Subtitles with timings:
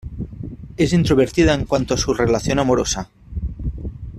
[0.77, 3.11] Es introvertida en cuanto a su relación amorosa.